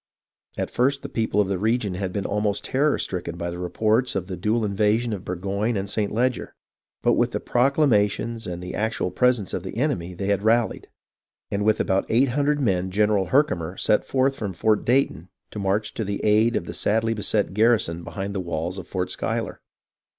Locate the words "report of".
3.59-4.25